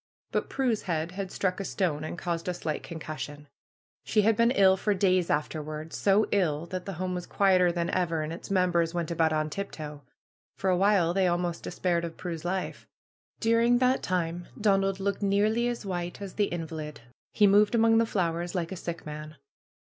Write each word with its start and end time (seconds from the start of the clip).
But 0.31 0.49
Prue's 0.49 0.81
head 0.81 1.11
had 1.11 1.31
struck 1.31 1.59
a 1.59 1.63
stone 1.63 2.03
and 2.03 2.17
caused 2.17 2.47
a 2.47 2.55
slight 2.55 2.81
con 2.81 2.97
cussion. 2.99 3.45
She 4.03 4.23
had 4.23 4.35
been 4.35 4.49
ill 4.49 4.75
for 4.75 4.95
days 4.95 5.29
afterward. 5.29 5.93
So 5.93 6.25
ill 6.31 6.65
that 6.65 6.85
the 6.87 6.93
home 6.93 7.13
was 7.13 7.27
quieter 7.27 7.71
than 7.71 7.91
ever, 7.91 8.23
and 8.23 8.33
its 8.33 8.49
members 8.49 8.95
went 8.95 9.11
about 9.11 9.31
on 9.31 9.51
tip 9.51 9.69
toe. 9.69 10.01
For 10.55 10.71
a 10.71 10.75
while 10.75 11.13
they 11.13 11.27
almost 11.27 11.61
de 11.63 11.69
spaired 11.69 12.03
of 12.03 12.17
Prue's 12.17 12.43
life. 12.43 12.87
During 13.39 13.77
that 13.77 14.01
time 14.01 14.47
Donald 14.59 14.99
looked 14.99 15.21
nearly 15.21 15.67
as 15.67 15.85
white 15.85 16.19
as 16.19 16.33
the 16.33 16.45
invalid. 16.45 17.01
He 17.31 17.45
moved 17.45 17.75
among 17.75 17.99
the 17.99 18.07
flowers 18.07 18.55
like 18.55 18.71
a 18.71 18.75
sick 18.77 19.05
man. 19.05 19.35